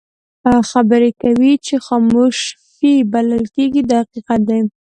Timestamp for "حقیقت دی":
4.03-4.59